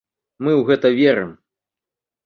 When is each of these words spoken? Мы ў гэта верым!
Мы 0.47 0.51
ў 0.53 0.61
гэта 0.71 0.87
верым! 1.03 1.31